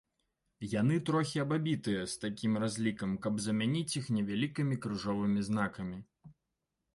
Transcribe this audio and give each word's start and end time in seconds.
Яны 0.69 0.95
трохі 1.09 1.41
абабітыя 1.43 2.01
з 2.13 2.23
такім 2.23 2.57
разлікам, 2.63 3.13
каб 3.27 3.37
замяніць 3.49 3.95
іх 4.01 4.09
невялікімі 4.17 4.79
крыжовымі 4.87 5.47
знакамі. 5.51 5.97